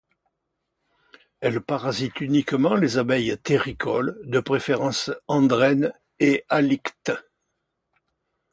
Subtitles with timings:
[1.41, 7.11] Elle parasitent uniquement les abeilles terricoles, de préférence andrènes et halictes.